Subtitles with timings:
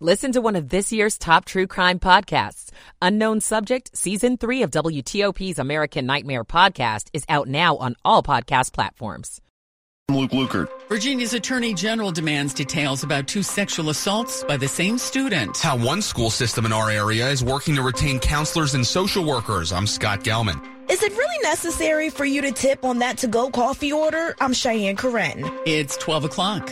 [0.00, 2.70] Listen to one of this year's top true crime podcasts.
[3.02, 8.72] Unknown Subject, Season 3 of WTOP's American Nightmare podcast is out now on all podcast
[8.72, 9.40] platforms.
[10.08, 10.68] I'm Luke Lukert.
[10.88, 15.56] Virginia's Attorney General demands details about two sexual assaults by the same student.
[15.56, 19.72] How one school system in our area is working to retain counselors and social workers.
[19.72, 20.64] I'm Scott Gelman.
[20.88, 24.36] Is it really necessary for you to tip on that to-go coffee order?
[24.40, 25.50] I'm Cheyenne Corin.
[25.66, 26.70] It's 12 o'clock.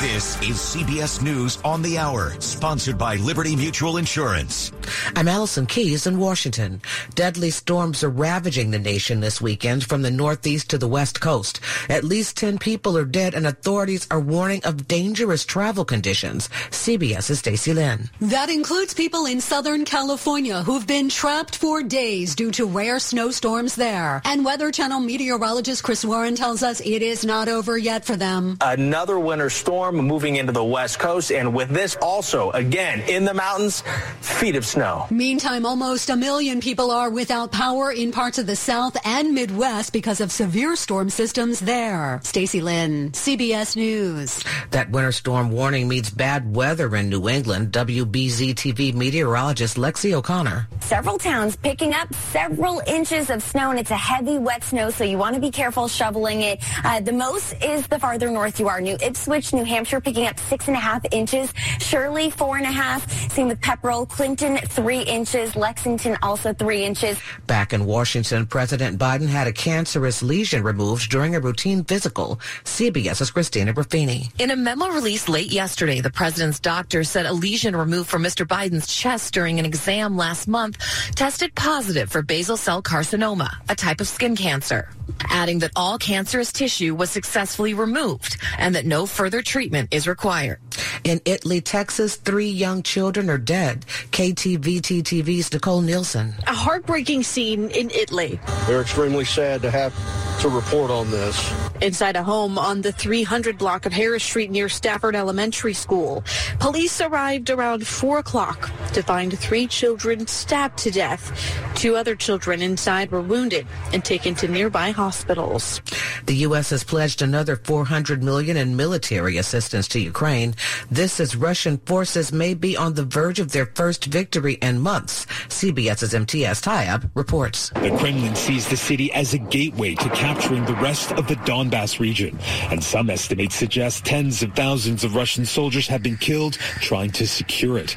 [0.00, 4.70] This is CBS News on the Hour, sponsored by Liberty Mutual Insurance.
[5.16, 6.80] I'm Allison Keyes in Washington.
[7.16, 11.58] Deadly storms are ravaging the nation this weekend from the northeast to the west coast.
[11.88, 16.48] At least 10 people are dead and authorities are warning of dangerous travel conditions.
[16.70, 18.08] CBS's Stacy Lynn.
[18.20, 23.74] That includes people in Southern California who've been trapped for days due to rare snowstorms
[23.74, 24.22] there.
[24.24, 28.58] And Weather Channel meteorologist Chris Warren tells us it is not over yet for them.
[28.60, 33.34] Another winter storm moving into the west coast, and with this also, again, in the
[33.34, 33.82] mountains,
[34.20, 35.06] feet of snow.
[35.10, 39.92] Meantime, almost a million people are without power in parts of the South and Midwest
[39.92, 42.20] because of severe storm systems there.
[42.22, 44.42] Stacy Lynn, CBS News.
[44.70, 47.72] That winter storm warning means bad weather in New England.
[47.72, 50.68] WBZ TV meteorologist Lexi O'Connor.
[50.88, 55.04] Several towns picking up several inches of snow, and it's a heavy, wet snow, so
[55.04, 56.64] you want to be careful shoveling it.
[56.82, 58.80] Uh, the most is the farther north you are.
[58.80, 61.52] New Ipswich, New Hampshire picking up six and a half inches.
[61.78, 63.06] Shirley, four and a half.
[63.30, 64.08] Same with Pepperell.
[64.08, 65.54] Clinton, three inches.
[65.56, 67.20] Lexington, also three inches.
[67.46, 72.40] Back in Washington, President Biden had a cancerous lesion removed during a routine physical.
[72.64, 74.30] CBS's Christina Ruffini.
[74.40, 78.46] In a memo released late yesterday, the president's doctor said a lesion removed from Mr.
[78.46, 80.77] Biden's chest during an exam last month
[81.14, 84.90] tested positive for basal cell carcinoma, a type of skin cancer,
[85.30, 90.60] adding that all cancerous tissue was successfully removed and that no further treatment is required.
[91.04, 93.86] In Italy, Texas, three young children are dead.
[94.10, 96.34] KTVT TV's Nicole Nielsen.
[96.46, 98.40] A heartbreaking scene in Italy.
[98.66, 99.94] They're extremely sad to have
[100.40, 101.52] to report on this.
[101.80, 106.22] Inside a home on the 300 block of Harris Street near Stafford Elementary School,
[106.60, 111.32] police arrived around 4 o'clock to find three children stabbed to death.
[111.74, 115.80] Two other children inside were wounded and taken to nearby hospitals.
[116.26, 116.70] The U.S.
[116.70, 120.54] has pledged another 400 million in military assistance to Ukraine.
[120.90, 125.26] This as Russian forces may be on the verge of their first victory in months.
[125.48, 127.70] CBS's Imtiaz Tyab reports.
[127.70, 132.00] The Kremlin sees the city as a gateway to capturing the rest of the Donbass
[132.00, 132.38] region,
[132.70, 137.26] and some estimates suggest tens of thousands of Russian soldiers have been killed trying to
[137.26, 137.96] secure it.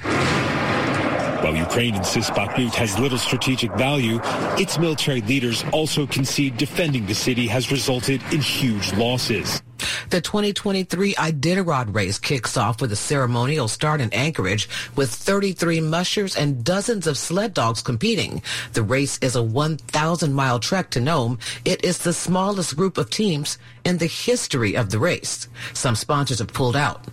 [1.41, 4.19] While Ukraine insists Bakhmut has little strategic value,
[4.59, 9.63] its military leaders also concede defending the city has resulted in huge losses.
[10.11, 16.35] The 2023 Iditarod race kicks off with a ceremonial start in Anchorage with 33 mushers
[16.35, 18.43] and dozens of sled dogs competing.
[18.73, 21.39] The race is a 1,000 mile trek to Nome.
[21.65, 25.47] It is the smallest group of teams in the history of the race.
[25.73, 27.03] Some sponsors have pulled out.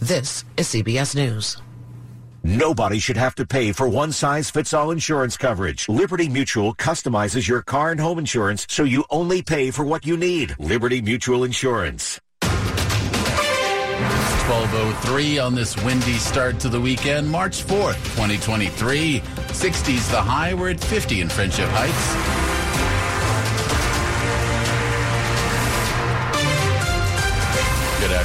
[0.00, 1.56] This is CBS News.
[2.46, 5.88] Nobody should have to pay for one-size-fits-all insurance coverage.
[5.88, 10.16] Liberty Mutual customizes your car and home insurance so you only pay for what you
[10.16, 10.54] need.
[10.60, 12.20] Liberty Mutual Insurance.
[12.42, 19.18] 1203 on this windy start to the weekend, March 4th, 2023.
[19.48, 20.54] 60s the high.
[20.54, 22.35] We're at 50 in Friendship Heights.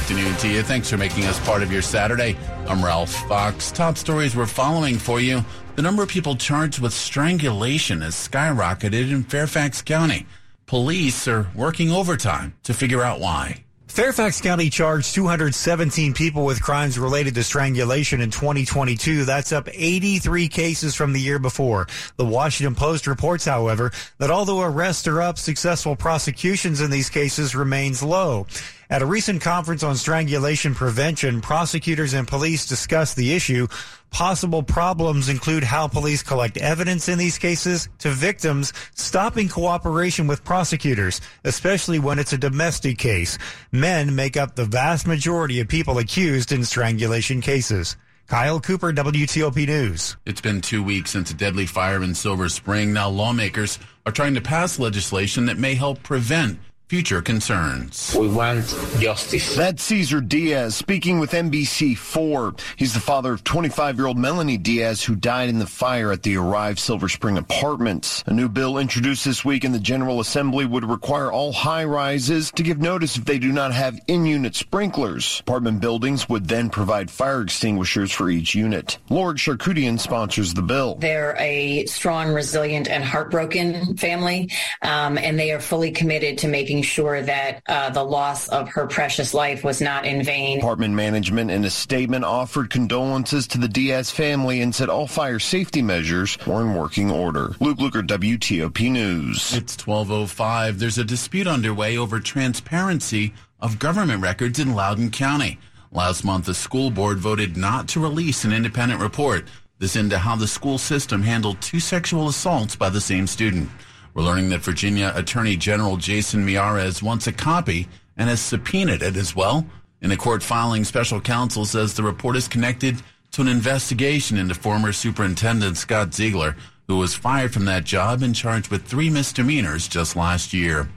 [0.02, 0.64] Afternoon to you.
[0.64, 2.36] Thanks for making us part of your Saturday.
[2.66, 3.70] I'm Ralph Fox.
[3.70, 5.44] Top stories we're following for you.
[5.76, 10.26] The number of people charged with strangulation has skyrocketed in Fairfax County.
[10.66, 13.62] Police are working overtime to figure out why.
[13.92, 19.26] Fairfax County charged 217 people with crimes related to strangulation in 2022.
[19.26, 21.86] That's up 83 cases from the year before.
[22.16, 27.54] The Washington Post reports, however, that although arrests are up, successful prosecutions in these cases
[27.54, 28.46] remains low.
[28.88, 33.66] At a recent conference on strangulation prevention, prosecutors and police discussed the issue.
[34.12, 40.44] Possible problems include how police collect evidence in these cases to victims stopping cooperation with
[40.44, 43.38] prosecutors, especially when it's a domestic case.
[43.72, 47.96] Men make up the vast majority of people accused in strangulation cases.
[48.28, 50.16] Kyle Cooper, WTOP News.
[50.26, 52.92] It's been two weeks since a deadly fire in Silver Spring.
[52.92, 56.58] Now lawmakers are trying to pass legislation that may help prevent
[56.92, 58.14] future concerns.
[58.20, 58.66] We want
[58.98, 59.56] justice.
[59.56, 62.60] That's Cesar Diaz speaking with NBC4.
[62.76, 66.22] He's the father of 25 year old Melanie Diaz, who died in the fire at
[66.22, 68.22] the Arrive Silver Spring Apartments.
[68.26, 72.50] A new bill introduced this week in the General Assembly would require all high rises
[72.50, 75.40] to give notice if they do not have in unit sprinklers.
[75.40, 78.98] Apartment buildings would then provide fire extinguishers for each unit.
[79.08, 80.96] Lorig Charkoudian sponsors the bill.
[80.96, 84.50] They're a strong, resilient, and heartbroken family,
[84.82, 88.86] um, and they are fully committed to making sure that uh, the loss of her
[88.86, 90.58] precious life was not in vain.
[90.58, 95.38] Apartment management in a statement offered condolences to the Diaz family and said all fire
[95.38, 97.54] safety measures were in working order.
[97.60, 99.54] Luke Lukert, WTOP News.
[99.54, 100.78] It's 1205.
[100.78, 105.58] There's a dispute underway over transparency of government records in Loudoun County.
[105.92, 109.44] Last month, the school board voted not to release an independent report.
[109.78, 113.68] This into how the school system handled two sexual assaults by the same student.
[114.14, 119.16] We're learning that Virginia Attorney General Jason Miyares wants a copy and has subpoenaed it
[119.16, 119.66] as well.
[120.02, 123.00] In a court filing, special counsel says the report is connected
[123.32, 126.56] to an investigation into former Superintendent Scott Ziegler,
[126.88, 130.90] who was fired from that job and charged with three misdemeanors just last year.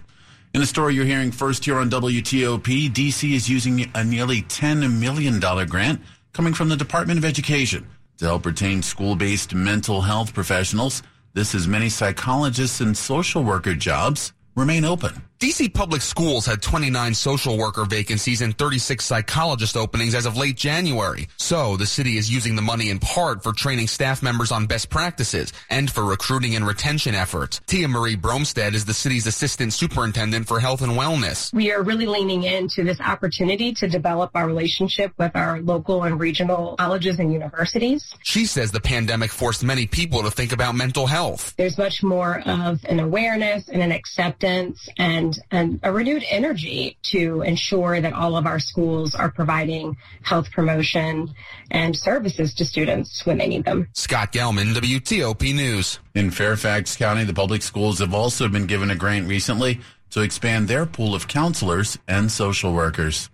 [0.53, 4.99] In a story you're hearing first here on WTOP, DC is using a nearly $10
[4.99, 6.01] million grant
[6.33, 11.01] coming from the Department of Education to help retain school-based mental health professionals.
[11.35, 15.21] This is many psychologists and social worker jobs remain open.
[15.39, 20.55] DC Public Schools had 29 social worker vacancies and 36 psychologist openings as of late
[20.55, 21.27] January.
[21.35, 24.89] So the city is using the money in part for training staff members on best
[24.89, 27.59] practices and for recruiting and retention efforts.
[27.67, 31.53] Tia Marie Brumsted is the city's assistant superintendent for health and wellness.
[31.53, 36.17] We are really leaning into this opportunity to develop our relationship with our local and
[36.17, 38.13] regional colleges and universities.
[38.23, 41.53] She says the pandemic forced many people to think about mental health.
[41.57, 47.41] There's much more of an awareness and an acceptance and and a renewed energy to
[47.41, 51.33] ensure that all of our schools are providing health promotion
[51.71, 53.87] and services to students when they need them.
[53.93, 55.99] Scott Gelman, WTOP News.
[56.13, 59.81] In Fairfax County, the public schools have also been given a grant recently
[60.11, 63.29] to expand their pool of counselors and social workers.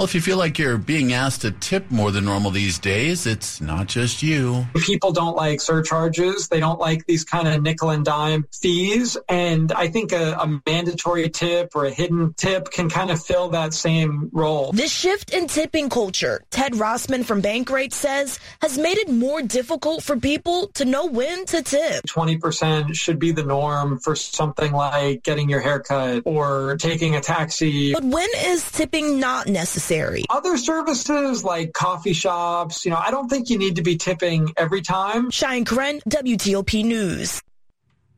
[0.00, 3.26] Well, if you feel like you're being asked to tip more than normal these days,
[3.26, 4.64] it's not just you.
[4.74, 6.48] People don't like surcharges.
[6.48, 9.18] They don't like these kind of nickel and dime fees.
[9.28, 13.50] And I think a, a, mandatory tip or a hidden tip can kind of fill
[13.50, 14.72] that same role.
[14.72, 20.02] This shift in tipping culture, Ted Rossman from Bankrate says, has made it more difficult
[20.02, 22.06] for people to know when to tip.
[22.06, 27.92] 20% should be the norm for something like getting your haircut or taking a taxi.
[27.92, 29.89] But when is tipping not necessary?
[29.90, 30.24] Necessary.
[30.30, 34.52] Other services like coffee shops, you know, I don't think you need to be tipping
[34.56, 35.30] every time.
[35.30, 37.42] Cheyenne Corin, WTOP News.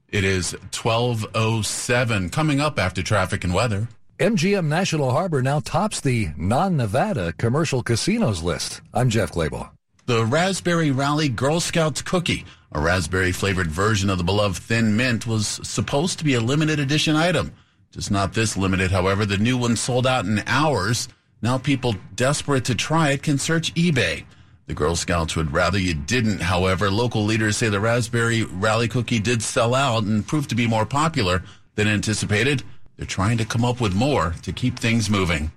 [0.09, 3.89] It is 1207 coming up after traffic and weather.
[4.19, 8.83] MGM National Harbor now tops the non-Nevada commercial casinos list.
[8.93, 9.71] I'm Jeff Clabaugh.
[10.05, 15.27] The Raspberry Rally Girl Scouts cookie, a raspberry flavored version of the beloved Thin Mint,
[15.27, 17.53] was supposed to be a limited edition item.
[17.93, 19.25] Just not this limited, however.
[19.25, 21.09] The new one sold out in hours.
[21.43, 24.25] Now people desperate to try it can search eBay.
[24.67, 26.89] The Girl Scouts would rather you didn't, however.
[26.89, 30.87] Local leaders say the Raspberry Rally Cookie did sell out and proved to be more
[30.87, 31.43] popular
[31.75, 32.63] than anticipated.
[32.97, 35.51] They're trying to come up with more to keep things moving.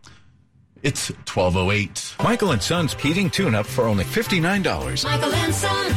[0.81, 2.15] It's 1208.
[2.24, 5.03] Michael and Son's heating tune-up for only $59.
[5.03, 5.91] Michael and Son.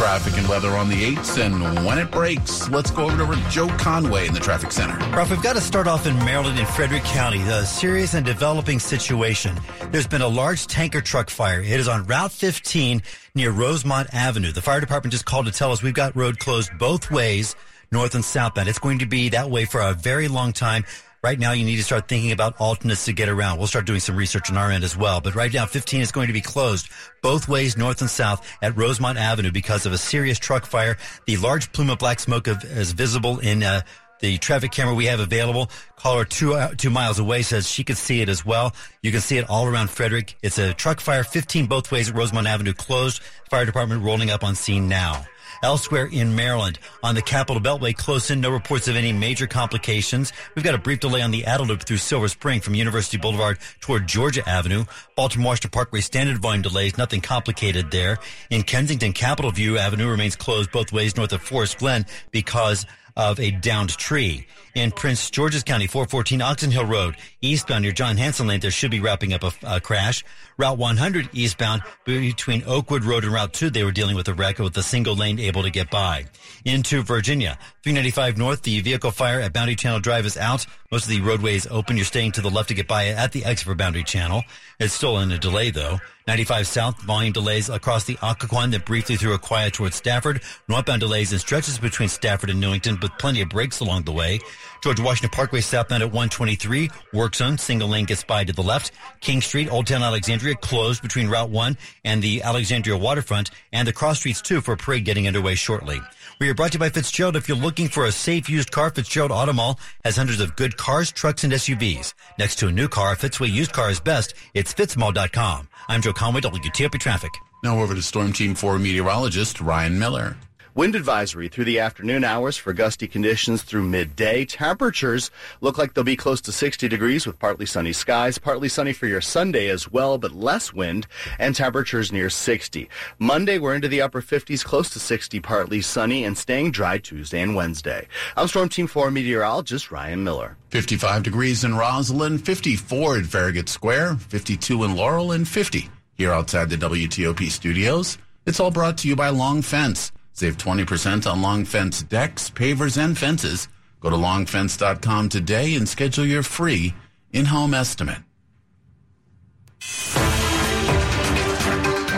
[0.00, 2.70] Traffic and weather on the 8s and when it breaks.
[2.70, 4.96] Let's go over to Joe Conway in the traffic center.
[5.14, 7.42] Ralph, we've got to start off in Maryland in Frederick County.
[7.42, 9.54] A serious and developing situation.
[9.90, 11.60] There's been a large tanker truck fire.
[11.60, 13.02] It is on Route 15
[13.34, 14.52] near Rosemont Avenue.
[14.52, 17.54] The fire department just called to tell us we've got road closed both ways,
[17.92, 18.70] north and southbound.
[18.70, 20.86] It's going to be that way for a very long time.
[21.22, 23.58] Right now, you need to start thinking about alternates to get around.
[23.58, 25.20] We'll start doing some research on our end as well.
[25.20, 26.88] But right now, 15 is going to be closed
[27.20, 30.96] both ways, north and south, at Rosemont Avenue because of a serious truck fire.
[31.26, 33.82] The large plume of black smoke is visible in uh,
[34.20, 35.70] the traffic camera we have available.
[35.96, 38.74] Caller two uh, two miles away says she could see it as well.
[39.02, 40.38] You can see it all around Frederick.
[40.42, 43.20] It's a truck fire, 15 both ways at Rosemont Avenue, closed.
[43.50, 45.26] Fire department rolling up on scene now.
[45.62, 50.32] Elsewhere in Maryland, on the Capital Beltway, close in, no reports of any major complications.
[50.54, 53.58] We've got a brief delay on the Outer Loop through Silver Spring from University Boulevard
[53.80, 54.84] toward Georgia Avenue.
[55.16, 58.18] Baltimore Washington Parkway standard volume delays, nothing complicated there.
[58.48, 62.86] In Kensington, Capitol View Avenue remains closed both ways north of Forest Glen because
[63.16, 64.46] of a downed tree.
[64.74, 68.90] In Prince George's County, 414 Oxon Hill Road, eastbound near John Hanson Lane, there should
[68.90, 70.24] be wrapping up a, a crash.
[70.60, 74.58] Route 100 eastbound between Oakwood Road and Route 2, they were dealing with a wreck
[74.58, 76.26] with a single lane able to get by.
[76.66, 80.66] Into Virginia, 395 North, the vehicle fire at Boundary Channel Drive is out.
[80.92, 81.96] Most of the roadway is open.
[81.96, 84.42] You're staying to the left to get by at the exit for Boundary Channel.
[84.78, 85.98] It's still in a delay though.
[86.26, 90.42] 95 South, volume delays across the Occoquan that briefly through a quiet towards Stafford.
[90.68, 94.38] Northbound delays and stretches between Stafford and Newington, but plenty of breaks along the way.
[94.82, 96.90] George Washington Parkway southbound at 123.
[97.12, 98.92] Work zone, single lane gets by to the left.
[99.20, 103.92] King Street, Old Town Alexandria closed between Route 1 and the Alexandria waterfront and the
[103.92, 106.00] cross streets too for a parade getting underway shortly.
[106.40, 107.36] We are brought to you by Fitzgerald.
[107.36, 110.76] If you're looking for a safe used car, Fitzgerald Auto Mall has hundreds of good
[110.76, 112.14] cars, trucks, and SUVs.
[112.38, 114.34] Next to a new car, Fitzway used car is best.
[114.54, 115.68] It's fitzmall.com.
[115.88, 117.32] I'm Joe Conway, WTOP Traffic.
[117.62, 120.36] Now over to Storm Team 4 meteorologist Ryan Miller.
[120.72, 124.44] Wind advisory through the afternoon hours for gusty conditions through midday.
[124.44, 125.28] Temperatures
[125.60, 129.08] look like they'll be close to 60 degrees with partly sunny skies, partly sunny for
[129.08, 131.08] your Sunday as well, but less wind
[131.40, 132.88] and temperatures near 60.
[133.18, 137.42] Monday, we're into the upper 50s, close to 60, partly sunny and staying dry Tuesday
[137.42, 138.06] and Wednesday.
[138.36, 140.56] I'm Storm Team 4 meteorologist Ryan Miller.
[140.68, 146.70] 55 degrees in Rosslyn, 54 at Farragut Square, 52 in Laurel, and 50 here outside
[146.70, 148.18] the WTOP studios.
[148.46, 150.12] It's all brought to you by Long Fence.
[150.32, 153.68] Save 20% on Long Fence decks, pavers, and fences.
[154.00, 156.94] Go to longfence.com today and schedule your free
[157.32, 158.18] in-home estimate.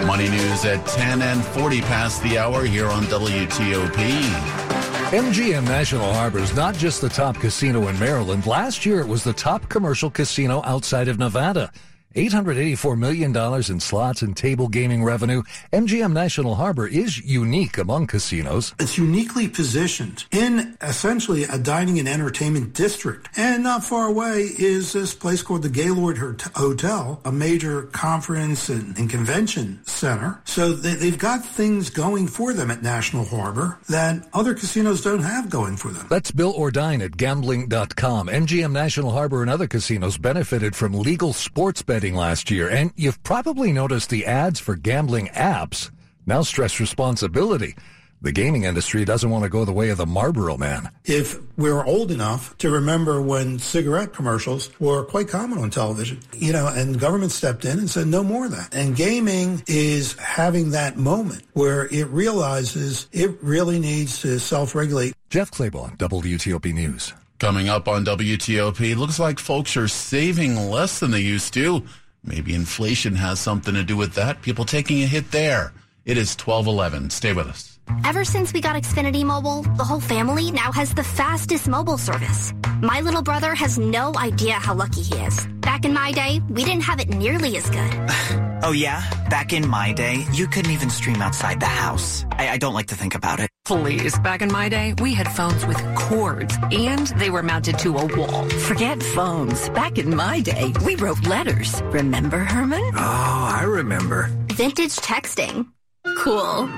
[0.06, 4.72] Money news at 10 and 40 past the hour here on WTOP.
[5.12, 8.46] MGM National Harbor is not just the top casino in Maryland.
[8.46, 11.70] Last year, it was the top commercial casino outside of Nevada.
[12.14, 13.36] $884 million
[13.70, 15.42] in slots and table gaming revenue.
[15.72, 18.74] MGM National Harbor is unique among casinos.
[18.78, 23.28] It's uniquely positioned in essentially a dining and entertainment district.
[23.36, 26.18] And not far away is this place called the Gaylord
[26.54, 30.40] Hotel, a major conference and, and convention center.
[30.44, 35.22] So they, they've got things going for them at National Harbor that other casinos don't
[35.22, 36.06] have going for them.
[36.10, 38.28] That's Bill Ordine at gambling.com.
[38.28, 43.22] MGM National Harbor and other casinos benefited from legal sports betting last year, and you've
[43.22, 45.90] probably noticed the ads for gambling apps
[46.26, 47.74] now stress responsibility.
[48.20, 50.90] The gaming industry doesn't want to go the way of the Marlboro man.
[51.04, 56.52] If we're old enough to remember when cigarette commercials were quite common on television, you
[56.52, 58.72] know, and the government stepped in and said no more of that.
[58.72, 65.14] And gaming is having that moment where it realizes it really needs to self-regulate.
[65.28, 67.12] Jeff Clabaugh, WTOP News.
[67.42, 71.82] Coming up on WTOP, looks like folks are saving less than they used to.
[72.22, 74.42] Maybe inflation has something to do with that.
[74.42, 75.72] People taking a hit there.
[76.04, 77.10] It is 1211.
[77.10, 77.80] Stay with us.
[78.04, 82.52] Ever since we got Xfinity Mobile, the whole family now has the fastest mobile service.
[82.80, 85.44] My little brother has no idea how lucky he is.
[85.62, 87.92] Back in my day, we didn't have it nearly as good.
[88.62, 89.02] oh, yeah?
[89.30, 92.24] Back in my day, you couldn't even stream outside the house.
[92.30, 93.51] I, I don't like to think about it.
[93.80, 97.96] Please, back in my day, we had phones with cords, and they were mounted to
[97.96, 98.44] a wall.
[98.68, 99.70] Forget phones.
[99.70, 101.80] Back in my day, we wrote letters.
[101.84, 102.92] Remember, Herman?
[102.94, 104.28] Oh, I remember.
[104.48, 105.68] Vintage texting.
[106.18, 106.68] Cool.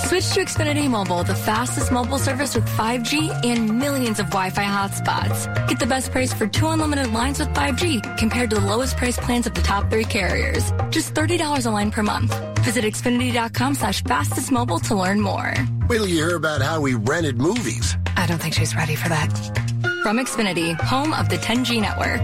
[0.00, 5.68] Switch to Xfinity Mobile, the fastest mobile service with 5G and millions of Wi-Fi hotspots.
[5.68, 9.18] Get the best price for two unlimited lines with 5G compared to the lowest price
[9.18, 10.72] plans of the top three carriers.
[10.88, 12.34] Just $30 a line per month.
[12.62, 15.54] Visit Xfinity.com slash fastest mobile to learn more.
[15.88, 17.96] Wait till you hear about how we rented movies.
[18.16, 19.30] I don't think she's ready for that.
[20.02, 22.22] From Xfinity, home of the 10G network.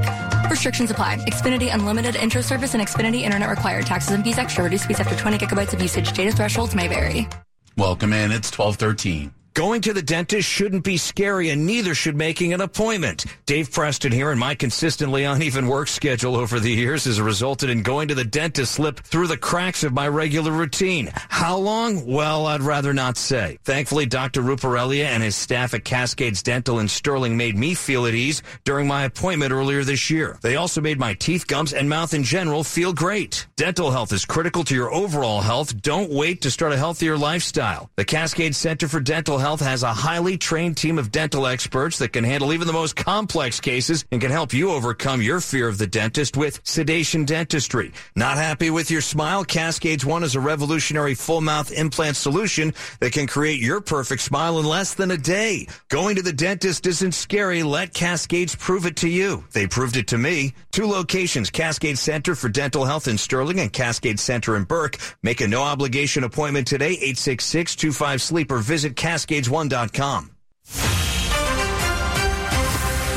[0.50, 1.16] Restrictions apply.
[1.26, 3.86] Xfinity Unlimited intro service and Xfinity Internet required.
[3.86, 4.64] Taxes and fees extra.
[4.64, 6.12] Reduced speeds after 20 gigabytes of usage.
[6.12, 7.28] Data thresholds may vary.
[7.76, 8.30] Welcome in.
[8.32, 9.32] It's 1213.
[9.58, 13.26] Going to the dentist shouldn't be scary, and neither should making an appointment.
[13.44, 17.82] Dave Preston here, and my consistently uneven work schedule over the years has resulted in
[17.82, 21.10] going to the dentist slip through the cracks of my regular routine.
[21.12, 22.06] How long?
[22.06, 23.58] Well, I'd rather not say.
[23.64, 24.42] Thankfully, Dr.
[24.42, 28.86] Ruparelia and his staff at Cascades Dental in Sterling made me feel at ease during
[28.86, 30.38] my appointment earlier this year.
[30.40, 33.48] They also made my teeth, gums, and mouth in general feel great.
[33.56, 35.82] Dental health is critical to your overall health.
[35.82, 37.90] Don't wait to start a healthier lifestyle.
[37.96, 42.12] The Cascades Center for Dental Health has a highly trained team of dental experts that
[42.12, 45.78] can handle even the most complex cases and can help you overcome your fear of
[45.78, 47.92] the dentist with sedation dentistry.
[48.14, 49.44] Not happy with your smile?
[49.44, 54.58] Cascades One is a revolutionary full mouth implant solution that can create your perfect smile
[54.58, 55.66] in less than a day.
[55.88, 57.62] Going to the dentist isn't scary.
[57.62, 59.44] Let Cascades prove it to you.
[59.52, 60.52] They proved it to me.
[60.72, 64.98] Two locations, Cascade Center for Dental Health in Sterling and Cascade Center in Burke.
[65.22, 68.94] Make a no obligation appointment today, 866-25-SLEEP or visit
[69.28, 70.30] Cascades1.com.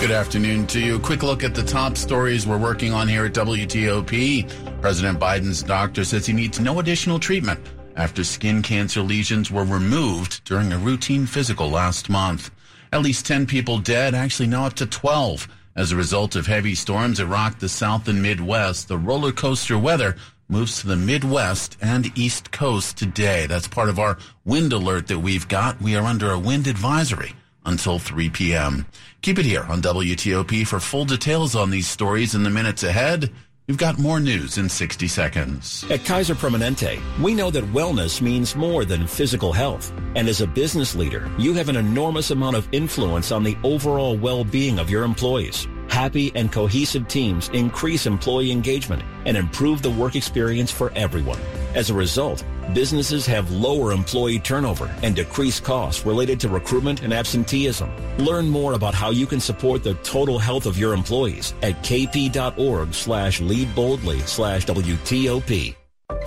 [0.01, 0.99] Good afternoon to you.
[0.99, 4.81] Quick look at the top stories we're working on here at WTOP.
[4.81, 7.59] President Biden's doctor says he needs no additional treatment
[7.95, 12.51] after skin cancer lesions were removed during a routine physical last month.
[12.91, 15.47] At least 10 people dead, actually now up to 12.
[15.75, 19.77] As a result of heavy storms that rocked the South and Midwest, the roller coaster
[19.77, 20.17] weather
[20.51, 23.45] moves to the Midwest and East Coast today.
[23.47, 25.81] That's part of our wind alert that we've got.
[25.81, 27.33] We are under a wind advisory
[27.65, 28.85] until 3 p.m.
[29.21, 33.31] Keep it here on WTOP for full details on these stories in the minutes ahead.
[33.67, 35.85] We've got more news in 60 seconds.
[35.89, 39.93] At Kaiser Permanente, we know that wellness means more than physical health.
[40.15, 44.17] And as a business leader, you have an enormous amount of influence on the overall
[44.17, 45.67] well-being of your employees.
[46.01, 51.37] Happy and cohesive teams increase employee engagement and improve the work experience for everyone.
[51.75, 52.43] As a result,
[52.73, 57.91] businesses have lower employee turnover and decreased costs related to recruitment and absenteeism.
[58.17, 62.95] Learn more about how you can support the total health of your employees at kp.org
[62.95, 65.75] slash lead boldly slash WTOP.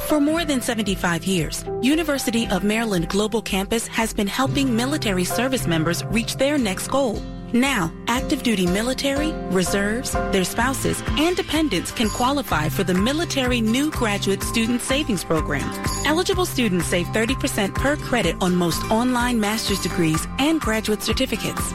[0.02, 5.66] For more than 75 years, University of Maryland Global Campus has been helping military service
[5.66, 7.20] members reach their next goal.
[7.54, 13.92] Now, active duty military, reserves, their spouses, and dependents can qualify for the Military New
[13.92, 15.62] Graduate Student Savings Program.
[16.04, 21.70] Eligible students save 30% per credit on most online master's degrees and graduate certificates.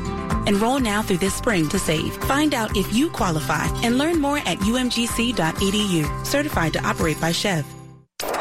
[0.48, 2.14] Enroll now through this spring to save.
[2.26, 6.26] Find out if you qualify and learn more at umgc.edu.
[6.28, 7.64] Certified to operate by SCHEV.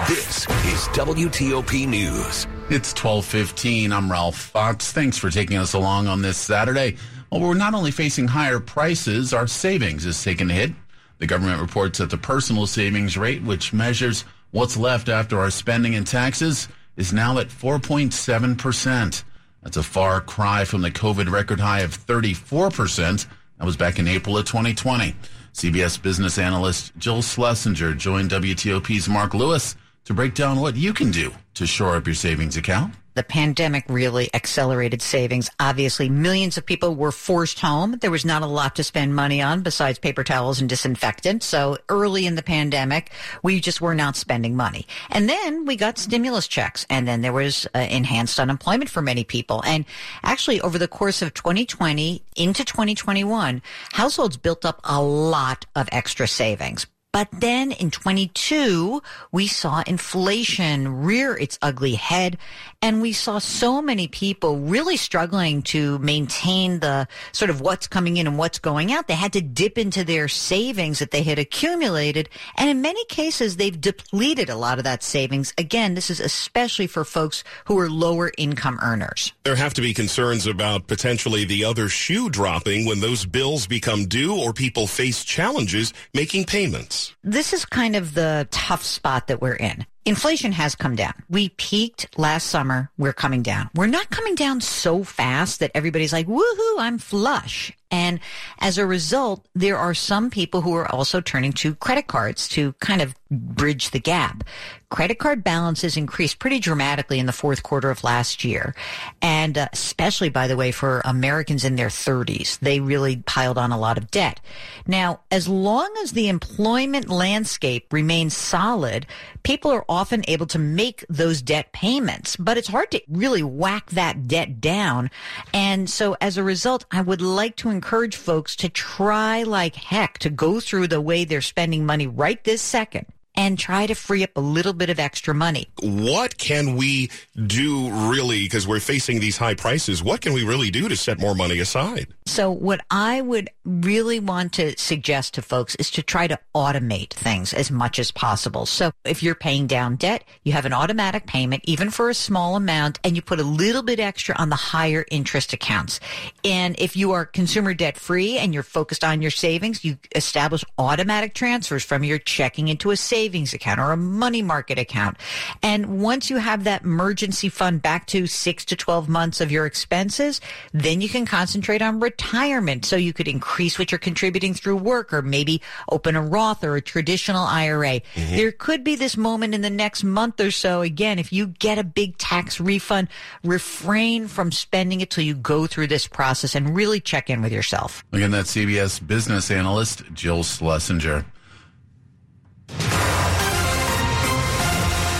[0.08, 2.48] This is WTOP News.
[2.68, 3.92] It's 12:15.
[3.92, 4.90] I'm Ralph Fox.
[4.90, 6.96] Thanks for taking us along on this Saturday.
[7.30, 10.72] Well, we're not only facing higher prices, our savings is taking a hit.
[11.18, 15.94] The government reports that the personal savings rate, which measures what's left after our spending
[15.94, 19.24] and taxes, is now at 4.7%.
[19.62, 23.26] That's a far cry from the COVID record high of 34%.
[23.58, 25.14] That was back in April of 2020.
[25.52, 31.10] CBS business analyst Jill Schlesinger joined WTOP's Mark Lewis to break down what you can
[31.10, 32.94] do to shore up your savings account.
[33.18, 35.50] The pandemic really accelerated savings.
[35.58, 37.98] Obviously, millions of people were forced home.
[38.00, 41.42] There was not a lot to spend money on besides paper towels and disinfectant.
[41.42, 43.10] So early in the pandemic,
[43.42, 44.86] we just were not spending money.
[45.10, 49.24] And then we got stimulus checks and then there was uh, enhanced unemployment for many
[49.24, 49.64] people.
[49.66, 49.84] And
[50.22, 53.62] actually over the course of 2020 into 2021,
[53.94, 56.86] households built up a lot of extra savings.
[57.10, 59.02] But then in 22,
[59.32, 62.36] we saw inflation rear its ugly head
[62.80, 68.16] and we saw so many people really struggling to maintain the sort of what's coming
[68.16, 69.08] in and what's going out.
[69.08, 72.28] They had to dip into their savings that they had accumulated.
[72.56, 75.52] And in many cases, they've depleted a lot of that savings.
[75.58, 79.32] Again, this is especially for folks who are lower income earners.
[79.42, 84.06] There have to be concerns about potentially the other shoe dropping when those bills become
[84.06, 87.14] due or people face challenges making payments.
[87.24, 89.84] This is kind of the tough spot that we're in.
[90.08, 91.12] Inflation has come down.
[91.28, 92.90] We peaked last summer.
[92.96, 93.68] We're coming down.
[93.74, 97.72] We're not coming down so fast that everybody's like, woohoo, I'm flush.
[97.90, 98.20] And
[98.58, 102.72] as a result, there are some people who are also turning to credit cards to
[102.74, 104.44] kind of bridge the gap.
[104.90, 108.74] Credit card balances increased pretty dramatically in the fourth quarter of last year.
[109.20, 113.70] And uh, especially, by the way, for Americans in their 30s, they really piled on
[113.70, 114.40] a lot of debt.
[114.86, 119.06] Now, as long as the employment landscape remains solid,
[119.42, 123.90] people are often able to make those debt payments, but it's hard to really whack
[123.90, 125.10] that debt down.
[125.52, 130.18] And so as a result, I would like to encourage folks to try like heck
[130.18, 133.06] to go through the way they're spending money right this second
[133.38, 135.68] and try to free up a little bit of extra money.
[135.80, 137.08] What can we
[137.46, 141.20] do really, because we're facing these high prices, what can we really do to set
[141.20, 142.08] more money aside?
[142.26, 147.10] So what I would really want to suggest to folks is to try to automate
[147.10, 148.66] things as much as possible.
[148.66, 152.56] So if you're paying down debt, you have an automatic payment, even for a small
[152.56, 156.00] amount, and you put a little bit extra on the higher interest accounts.
[156.44, 160.64] And if you are consumer debt free and you're focused on your savings, you establish
[160.76, 165.18] automatic transfers from your checking into a savings savings account or a money market account.
[165.62, 169.66] And once you have that emergency fund back to six to 12 months of your
[169.66, 170.40] expenses,
[170.72, 172.86] then you can concentrate on retirement.
[172.86, 175.60] So you could increase what you're contributing through work or maybe
[175.90, 178.00] open a Roth or a traditional IRA.
[178.00, 178.36] Mm-hmm.
[178.36, 180.80] There could be this moment in the next month or so.
[180.80, 183.08] Again, if you get a big tax refund,
[183.44, 187.52] refrain from spending it till you go through this process and really check in with
[187.52, 188.06] yourself.
[188.10, 191.26] Again, that's CBS business analyst Jill Schlesinger.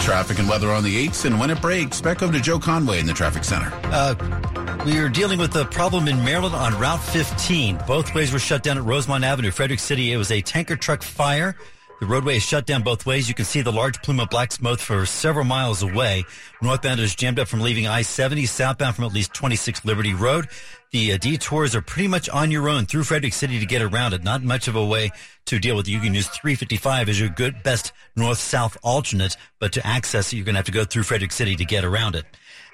[0.09, 2.99] Traffic and weather on the 8s, and when it breaks, back over to Joe Conway
[2.99, 3.71] in the traffic center.
[3.93, 4.15] Uh,
[4.87, 7.79] We are dealing with a problem in Maryland on Route 15.
[7.87, 10.15] Both ways were shut down at Rosemont Avenue, Frederick City.
[10.15, 11.57] It was a tanker truck fire.
[12.01, 13.29] The roadway is shut down both ways.
[13.29, 16.25] You can see the large plume of black smoke for several miles away.
[16.63, 20.47] Northbound is jammed up from leaving I-70, southbound from at least 26 Liberty Road.
[20.93, 24.15] The uh, detours are pretty much on your own through Frederick City to get around
[24.15, 24.23] it.
[24.23, 25.11] Not much of a way
[25.47, 25.91] to deal with it.
[25.91, 30.45] You can use 355 as your good, best north-south alternate, but to access it, you're
[30.45, 32.27] going to have to go through Frederick City to get around it.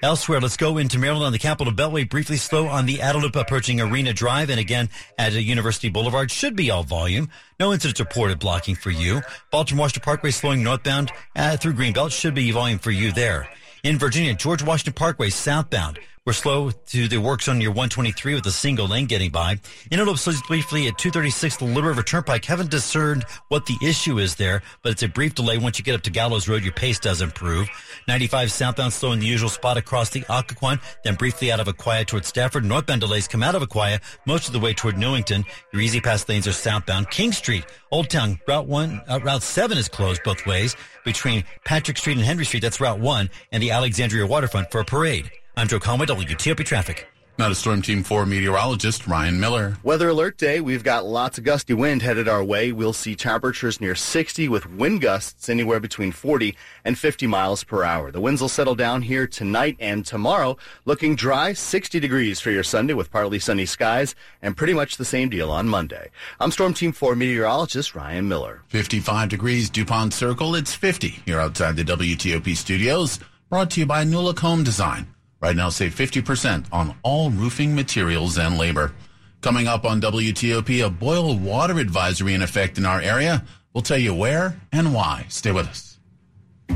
[0.05, 2.07] Elsewhere, let's go into Maryland on the Capitol Beltway.
[2.07, 4.87] Briefly slow on the Outer Loop approaching Arena Drive, and again
[5.17, 7.27] at University Boulevard should be all volume.
[7.59, 9.23] No incidents reported blocking for you.
[9.49, 13.49] Baltimore Washington Parkway slowing northbound uh, through Greenbelt should be volume for you there.
[13.83, 18.45] In Virginia, George Washington Parkway southbound we're slow to the works on your 123 with
[18.47, 19.59] a single lane getting by.
[19.91, 22.43] Inner Loop slows briefly at 236 the Little River Turnpike.
[22.45, 25.59] Haven't discerned what the issue is there, but it's a brief delay.
[25.59, 27.69] Once you get up to Gallows Road, your pace does improve.
[28.07, 32.07] 95 southbound slow in the usual spot across the Occoquan, then briefly out of Aquia
[32.07, 32.65] toward Stafford.
[32.65, 35.45] Northbound delays come out of Aquia most of the way toward Newington.
[35.73, 37.11] Your easy pass lanes are southbound.
[37.11, 41.99] King Street, Old Town, Route 1, uh, Route 7 is closed both ways between Patrick
[41.99, 42.61] Street and Henry Street.
[42.61, 45.29] That's Route 1 and the Alexandria waterfront for a parade.
[45.57, 47.07] I'm Joe Conway, WTOP Traffic.
[47.39, 49.77] Now to Storm Team 4 meteorologist Ryan Miller.
[49.83, 50.59] Weather alert day.
[50.59, 52.73] We've got lots of gusty wind headed our way.
[52.73, 57.85] We'll see temperatures near 60 with wind gusts anywhere between 40 and 50 miles per
[57.85, 58.11] hour.
[58.11, 60.57] The winds will settle down here tonight and tomorrow.
[60.83, 65.05] Looking dry, 60 degrees for your Sunday with partly sunny skies and pretty much the
[65.05, 66.09] same deal on Monday.
[66.41, 68.63] I'm Storm Team 4 meteorologist Ryan Miller.
[68.67, 70.55] 55 degrees DuPont Circle.
[70.55, 73.19] It's 50 here outside the WTOP studios.
[73.49, 75.14] Brought to you by Nula Home Design.
[75.45, 78.95] Right now, save 50% on all roofing materials and labor.
[79.41, 83.45] Coming up on WTOP, a boil water advisory in effect in our area.
[83.71, 85.27] We'll tell you where and why.
[85.29, 85.99] Stay with us.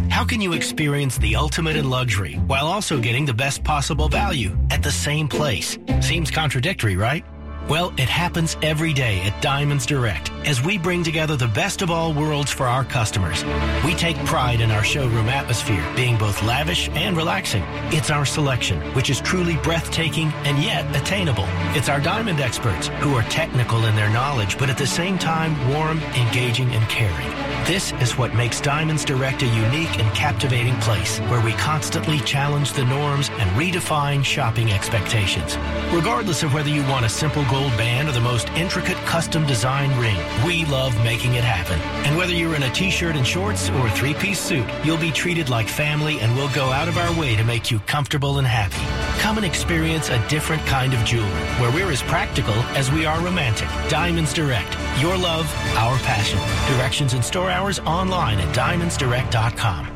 [0.10, 4.56] How can you experience the ultimate in luxury while also getting the best possible value
[4.70, 5.80] at the same place?
[6.00, 7.26] Seems contradictory, right?
[7.70, 11.92] Well, it happens every day at Diamonds Direct as we bring together the best of
[11.92, 13.46] all worlds for our customers.
[13.86, 17.62] We take pride in our showroom atmosphere being both lavish and relaxing.
[17.92, 21.46] It's our selection, which is truly breathtaking and yet attainable.
[21.76, 25.56] It's our diamond experts who are technical in their knowledge, but at the same time
[25.70, 27.49] warm, engaging, and caring.
[27.66, 32.74] This is what makes Diamonds Direct a unique and captivating place where we constantly challenge
[32.74, 35.56] the norms and redefine shopping expectations.
[35.94, 39.96] Regardless of whether you want a simple gold band or the most intricate custom design
[40.00, 41.80] ring, we love making it happen.
[42.08, 45.50] And whether you're in a t-shirt and shorts or a three-piece suit, you'll be treated
[45.50, 48.82] like family and we'll go out of our way to make you comfortable and happy.
[49.22, 53.20] Come and experience a different kind of jewelry where we're as practical as we are
[53.22, 53.68] romantic.
[53.90, 54.76] Diamonds Direct.
[55.00, 55.46] Your love,
[55.78, 56.40] our passion.
[56.74, 59.96] Directions and store hours online at diamondsdirect.com.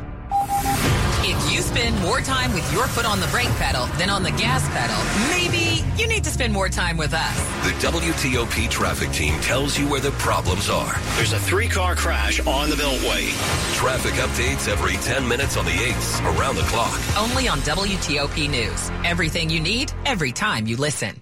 [1.25, 4.31] If you spend more time with your foot on the brake pedal than on the
[4.31, 4.97] gas pedal,
[5.29, 7.37] maybe you need to spend more time with us.
[7.63, 10.93] The WTOP traffic team tells you where the problems are.
[11.15, 13.29] There's a three car crash on the Beltway.
[13.75, 16.99] Traffic updates every 10 minutes on the 8s around the clock.
[17.17, 18.89] Only on WTOP News.
[19.05, 21.21] Everything you need, every time you listen.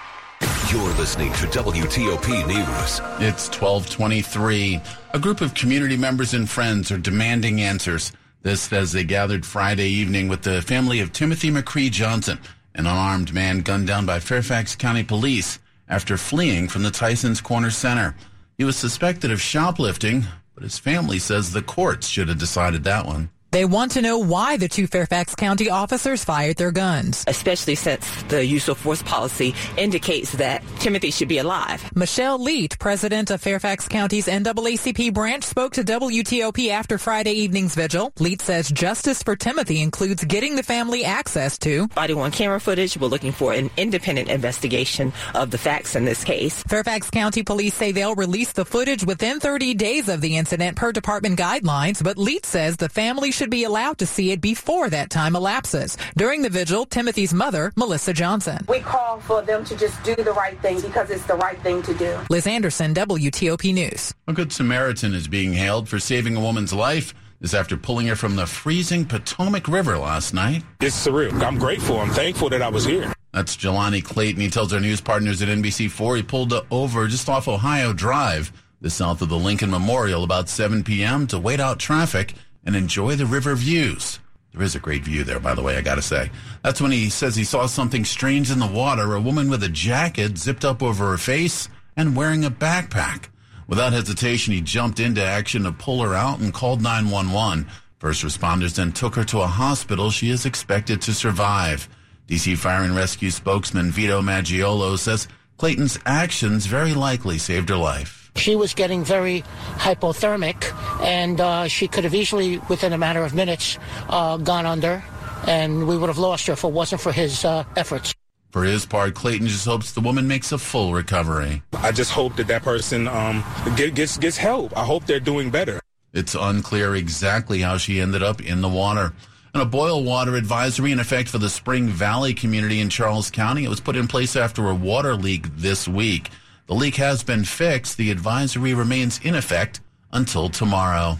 [0.71, 3.01] You're listening to WTOP News.
[3.19, 4.79] It's 1223.
[5.13, 8.13] A group of community members and friends are demanding answers.
[8.41, 12.39] This as they gathered Friday evening with the family of Timothy McCree Johnson,
[12.73, 17.69] an unarmed man gunned down by Fairfax County Police after fleeing from the Tysons Corner
[17.69, 18.15] Center.
[18.57, 23.05] He was suspected of shoplifting, but his family says the courts should have decided that
[23.05, 23.29] one.
[23.51, 27.25] They want to know why the two Fairfax County officers fired their guns.
[27.27, 31.83] Especially since the use of force policy indicates that Timothy should be alive.
[31.93, 38.11] Michelle Leete, president of Fairfax County's NAACP branch, spoke to WTOP after Friday evening's vigil.
[38.19, 42.95] Leete says justice for Timothy includes getting the family access to body worn camera footage.
[42.97, 46.63] We're looking for an independent investigation of the facts in this case.
[46.63, 50.93] Fairfax County police say they'll release the footage within 30 days of the incident per
[50.93, 55.09] department guidelines, but Leete says the family should be allowed to see it before that
[55.09, 55.97] time elapses.
[56.15, 58.63] During the vigil, Timothy's mother, Melissa Johnson.
[58.69, 61.81] We call for them to just do the right thing because it's the right thing
[61.81, 62.19] to do.
[62.29, 64.13] Liz Anderson, WTOP News.
[64.27, 67.15] A good Samaritan is being hailed for saving a woman's life.
[67.39, 70.61] This after pulling her from the freezing Potomac River last night.
[70.79, 71.41] It's surreal.
[71.41, 71.99] I'm grateful.
[71.99, 73.11] I'm thankful that I was here.
[73.33, 74.39] That's Jelani Clayton.
[74.39, 78.51] He tells our news partners at NBC4 he pulled over just off Ohio Drive,
[78.81, 81.25] the south of the Lincoln Memorial, about 7 p.m.
[81.25, 84.19] to wait out traffic and enjoy the river views.
[84.53, 86.29] There is a great view there, by the way, I gotta say.
[86.61, 89.69] That's when he says he saw something strange in the water, a woman with a
[89.69, 93.29] jacket zipped up over her face and wearing a backpack.
[93.67, 97.67] Without hesitation, he jumped into action to pull her out and called 911.
[97.99, 100.11] First responders then took her to a hospital.
[100.11, 101.87] She is expected to survive.
[102.27, 108.20] DC Fire and Rescue spokesman Vito Maggiolo says Clayton's actions very likely saved her life.
[108.35, 109.43] She was getting very
[109.75, 113.77] hypothermic, and uh, she could have easily, within a matter of minutes,
[114.09, 115.03] uh, gone under,
[115.47, 118.13] and we would have lost her if it wasn't for his uh, efforts.
[118.51, 121.63] For his part, Clayton just hopes the woman makes a full recovery.
[121.73, 123.43] I just hope that that person um,
[123.77, 124.77] gets gets help.
[124.77, 125.79] I hope they're doing better.
[126.13, 129.13] It's unclear exactly how she ended up in the water.
[129.53, 133.63] And a boil water advisory in effect for the Spring Valley community in Charles County.
[133.63, 136.29] It was put in place after a water leak this week.
[136.71, 137.97] The leak has been fixed.
[137.97, 139.81] The advisory remains in effect
[140.13, 141.17] until tomorrow.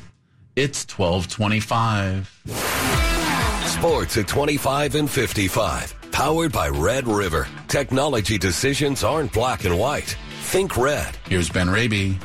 [0.56, 2.44] It's 1225.
[3.66, 5.94] Sports at 25 and 55.
[6.14, 7.50] Powered by Red River.
[7.68, 10.16] Technology decisions aren't black and white.
[10.44, 11.18] Think red.
[11.28, 12.18] Here's Ben Raby.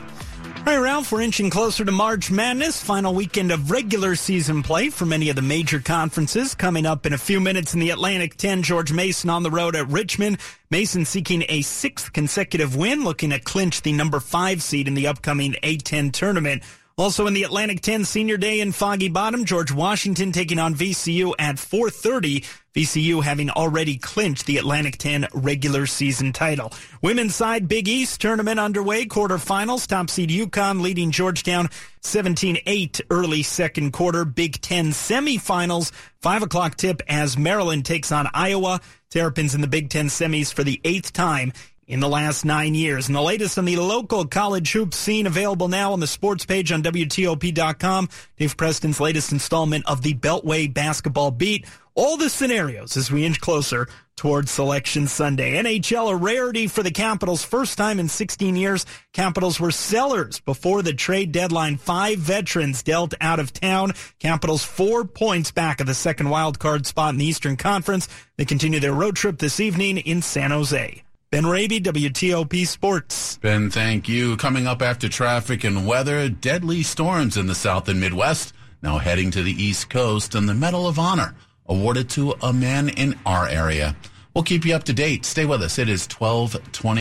[0.67, 4.91] All right, Ralph, we're inching closer to March Madness, final weekend of regular season play
[4.91, 6.57] for many of the major conferences.
[6.57, 9.77] Coming up in a few minutes in the Atlantic 10, George Mason on the road
[9.77, 10.39] at Richmond.
[10.69, 15.07] Mason seeking a sixth consecutive win, looking to clinch the number five seed in the
[15.07, 16.65] upcoming A10 tournament.
[16.99, 21.35] Also in the Atlantic 10 Senior Day in Foggy Bottom, George Washington taking on VCU
[21.39, 22.43] at 4:30.
[22.75, 26.73] VCU having already clinched the Atlantic 10 regular season title.
[27.03, 29.87] Women's side Big East tournament underway, quarterfinals.
[29.87, 31.69] Top seed UConn leading Georgetown
[32.03, 34.25] 17-8 early second quarter.
[34.25, 35.93] Big 10 semifinals.
[36.23, 38.81] Five o'clock tip as Maryland takes on Iowa.
[39.11, 41.53] Terrapins in the Big Ten semis for the eighth time
[41.87, 43.07] in the last nine years.
[43.07, 46.73] And the latest on the local college hoops scene available now on the sports page
[46.73, 48.09] on WTOP.com.
[48.37, 51.67] Dave Preston's latest installment of the Beltway Basketball Beat.
[51.95, 55.63] All the scenarios as we inch closer towards Selection Sunday.
[55.63, 57.43] NHL a rarity for the Capitals.
[57.43, 61.77] First time in 16 years, Capitals were sellers before the trade deadline.
[61.77, 63.93] Five veterans dealt out of town.
[64.19, 68.09] Capitals four points back of the second wild card spot in the Eastern Conference.
[68.37, 71.06] They continue their road trip this evening in San Jose.
[71.29, 73.39] Ben Raby, WTOP Sports.
[73.39, 74.37] Ben, thank you.
[74.37, 78.53] Coming up after traffic and weather, deadly storms in the South and Midwest.
[78.81, 81.35] Now heading to the East Coast and the Medal of Honor
[81.67, 83.97] awarded to a man in our area.
[84.35, 85.25] We'll keep you up to date.
[85.25, 85.81] Stay with us.
[85.81, 86.95] It is 1220.